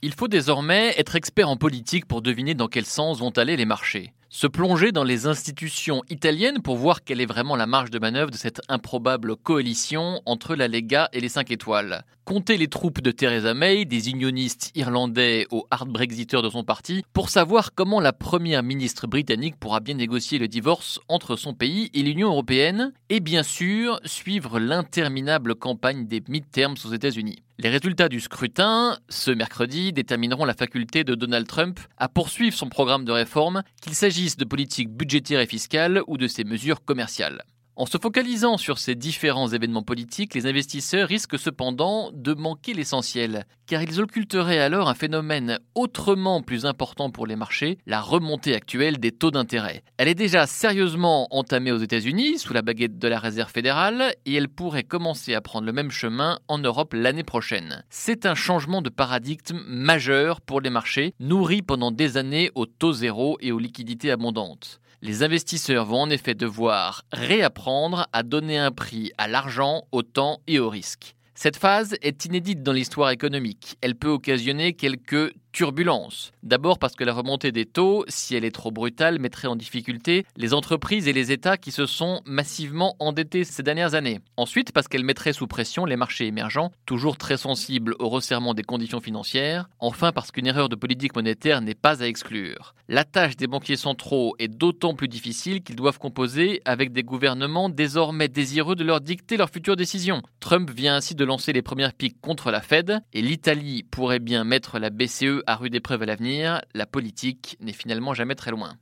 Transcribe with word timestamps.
Il 0.00 0.14
faut 0.14 0.28
désormais 0.28 0.94
être 0.96 1.16
expert 1.16 1.48
en 1.48 1.56
politique 1.56 2.06
pour 2.06 2.22
deviner 2.22 2.54
dans 2.54 2.68
quel 2.68 2.84
sens 2.84 3.18
vont 3.18 3.30
aller 3.30 3.56
les 3.56 3.64
marchés. 3.64 4.12
Se 4.28 4.46
plonger 4.46 4.92
dans 4.92 5.02
les 5.02 5.26
institutions 5.26 6.02
italiennes 6.08 6.62
pour 6.62 6.76
voir 6.76 7.02
quelle 7.02 7.20
est 7.20 7.26
vraiment 7.26 7.56
la 7.56 7.66
marge 7.66 7.90
de 7.90 7.98
manœuvre 7.98 8.30
de 8.30 8.36
cette 8.36 8.60
improbable 8.68 9.34
coalition 9.34 10.22
entre 10.24 10.54
la 10.54 10.68
Lega 10.68 11.08
et 11.12 11.20
les 11.20 11.28
5 11.28 11.50
étoiles. 11.50 12.04
Compter 12.24 12.58
les 12.58 12.68
troupes 12.68 13.00
de 13.00 13.10
Theresa 13.10 13.54
May, 13.54 13.86
des 13.86 14.10
unionistes 14.10 14.70
irlandais 14.76 15.48
aux 15.50 15.66
hard 15.72 15.88
brexiteurs 15.88 16.42
de 16.42 16.50
son 16.50 16.62
parti, 16.62 17.02
pour 17.12 17.28
savoir 17.28 17.74
comment 17.74 18.00
la 18.00 18.12
première 18.12 18.62
ministre 18.62 19.08
britannique 19.08 19.56
pourra 19.58 19.80
bien 19.80 19.94
négocier 19.94 20.38
le 20.38 20.46
divorce 20.46 21.00
entre 21.08 21.34
son 21.34 21.54
pays 21.54 21.90
et 21.92 22.02
l'Union 22.02 22.28
européenne, 22.28 22.92
et 23.08 23.18
bien 23.18 23.42
sûr 23.42 23.98
suivre 24.04 24.60
l'interminable 24.60 25.56
campagne 25.56 26.06
des 26.06 26.22
midterms 26.28 26.76
aux 26.84 26.92
États-Unis. 26.92 27.42
Les 27.60 27.70
résultats 27.70 28.08
du 28.08 28.20
scrutin, 28.20 28.96
ce 29.08 29.32
mercredi, 29.32 29.92
détermineront 29.92 30.44
la 30.44 30.54
faculté 30.54 31.02
de 31.02 31.16
Donald 31.16 31.48
Trump 31.48 31.80
à 31.96 32.08
poursuivre 32.08 32.56
son 32.56 32.68
programme 32.68 33.04
de 33.04 33.10
réforme, 33.10 33.64
qu'il 33.82 33.96
s'agisse 33.96 34.36
de 34.36 34.44
politique 34.44 34.90
budgétaire 34.90 35.40
et 35.40 35.46
fiscale 35.46 36.02
ou 36.06 36.18
de 36.18 36.28
ses 36.28 36.44
mesures 36.44 36.84
commerciales. 36.84 37.42
En 37.78 37.86
se 37.86 37.96
focalisant 37.96 38.56
sur 38.56 38.76
ces 38.76 38.96
différents 38.96 39.46
événements 39.46 39.84
politiques, 39.84 40.34
les 40.34 40.46
investisseurs 40.46 41.06
risquent 41.06 41.38
cependant 41.38 42.10
de 42.12 42.34
manquer 42.34 42.74
l'essentiel, 42.74 43.46
car 43.68 43.84
ils 43.84 44.00
occulteraient 44.00 44.58
alors 44.58 44.88
un 44.88 44.94
phénomène 44.94 45.60
autrement 45.76 46.42
plus 46.42 46.66
important 46.66 47.10
pour 47.10 47.24
les 47.24 47.36
marchés, 47.36 47.78
la 47.86 48.00
remontée 48.00 48.56
actuelle 48.56 48.98
des 48.98 49.12
taux 49.12 49.30
d'intérêt. 49.30 49.84
Elle 49.96 50.08
est 50.08 50.16
déjà 50.16 50.48
sérieusement 50.48 51.28
entamée 51.30 51.70
aux 51.70 51.78
États-Unis 51.78 52.40
sous 52.40 52.52
la 52.52 52.62
baguette 52.62 52.98
de 52.98 53.06
la 53.06 53.20
Réserve 53.20 53.52
fédérale 53.52 54.12
et 54.26 54.34
elle 54.34 54.48
pourrait 54.48 54.82
commencer 54.82 55.34
à 55.34 55.40
prendre 55.40 55.66
le 55.66 55.72
même 55.72 55.92
chemin 55.92 56.40
en 56.48 56.58
Europe 56.58 56.94
l'année 56.94 57.22
prochaine. 57.22 57.84
C'est 57.90 58.26
un 58.26 58.34
changement 58.34 58.82
de 58.82 58.90
paradigme 58.90 59.60
majeur 59.68 60.40
pour 60.40 60.60
les 60.60 60.70
marchés, 60.70 61.14
nourris 61.20 61.62
pendant 61.62 61.92
des 61.92 62.16
années 62.16 62.50
aux 62.56 62.66
taux 62.66 62.92
zéro 62.92 63.38
et 63.40 63.52
aux 63.52 63.60
liquidités 63.60 64.10
abondantes. 64.10 64.80
Les 65.00 65.22
investisseurs 65.22 65.86
vont 65.86 66.00
en 66.00 66.10
effet 66.10 66.34
devoir 66.34 67.04
réapprendre 67.12 68.08
à 68.12 68.24
donner 68.24 68.58
un 68.58 68.72
prix 68.72 69.12
à 69.16 69.28
l'argent, 69.28 69.84
au 69.92 70.02
temps 70.02 70.40
et 70.48 70.58
au 70.58 70.68
risque. 70.68 71.14
Cette 71.36 71.56
phase 71.56 71.94
est 72.02 72.24
inédite 72.24 72.64
dans 72.64 72.72
l'histoire 72.72 73.10
économique. 73.10 73.76
Elle 73.80 73.94
peut 73.94 74.08
occasionner 74.08 74.72
quelques 74.72 75.32
turbulence. 75.58 76.30
D'abord 76.44 76.78
parce 76.78 76.94
que 76.94 77.02
la 77.02 77.12
remontée 77.12 77.50
des 77.50 77.66
taux, 77.66 78.04
si 78.06 78.36
elle 78.36 78.44
est 78.44 78.54
trop 78.54 78.70
brutale, 78.70 79.18
mettrait 79.18 79.48
en 79.48 79.56
difficulté 79.56 80.24
les 80.36 80.54
entreprises 80.54 81.08
et 81.08 81.12
les 81.12 81.32
États 81.32 81.56
qui 81.56 81.72
se 81.72 81.84
sont 81.84 82.20
massivement 82.26 82.94
endettés 83.00 83.42
ces 83.42 83.64
dernières 83.64 83.96
années. 83.96 84.20
Ensuite 84.36 84.70
parce 84.70 84.86
qu'elle 84.86 85.02
mettrait 85.02 85.32
sous 85.32 85.48
pression 85.48 85.84
les 85.84 85.96
marchés 85.96 86.28
émergents, 86.28 86.70
toujours 86.86 87.16
très 87.16 87.36
sensibles 87.36 87.96
au 87.98 88.08
resserrement 88.08 88.54
des 88.54 88.62
conditions 88.62 89.00
financières. 89.00 89.68
Enfin 89.80 90.12
parce 90.12 90.30
qu'une 90.30 90.46
erreur 90.46 90.68
de 90.68 90.76
politique 90.76 91.16
monétaire 91.16 91.60
n'est 91.60 91.74
pas 91.74 92.04
à 92.04 92.06
exclure. 92.06 92.76
La 92.86 93.02
tâche 93.02 93.36
des 93.36 93.48
banquiers 93.48 93.76
centraux 93.76 94.36
est 94.38 94.48
d'autant 94.48 94.94
plus 94.94 95.08
difficile 95.08 95.62
qu'ils 95.62 95.74
doivent 95.74 95.98
composer 95.98 96.62
avec 96.66 96.92
des 96.92 97.02
gouvernements 97.02 97.68
désormais 97.68 98.28
désireux 98.28 98.76
de 98.76 98.84
leur 98.84 99.00
dicter 99.00 99.36
leurs 99.36 99.50
futures 99.50 99.76
décisions. 99.76 100.22
Trump 100.38 100.70
vient 100.70 100.94
ainsi 100.94 101.16
de 101.16 101.24
lancer 101.24 101.52
les 101.52 101.62
premières 101.62 101.94
piques 101.94 102.20
contre 102.20 102.52
la 102.52 102.60
Fed 102.60 103.00
et 103.12 103.22
l'Italie 103.22 103.82
pourrait 103.82 104.20
bien 104.20 104.44
mettre 104.44 104.78
la 104.78 104.90
BCE 104.90 105.42
à 105.48 105.56
rude 105.56 105.74
épreuve 105.74 106.02
à 106.02 106.06
l'avenir, 106.06 106.60
la 106.74 106.84
politique 106.84 107.56
n'est 107.60 107.72
finalement 107.72 108.12
jamais 108.12 108.34
très 108.34 108.50
loin. 108.50 108.76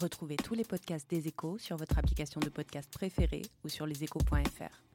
Retrouvez 0.00 0.34
tous 0.34 0.54
les 0.54 0.64
podcasts 0.64 1.08
des 1.08 1.28
échos 1.28 1.58
sur 1.58 1.76
votre 1.76 1.96
application 1.96 2.40
de 2.40 2.48
podcast 2.48 2.90
préférée 2.92 3.42
ou 3.64 3.68
sur 3.68 3.86
leséchos.fr. 3.86 4.93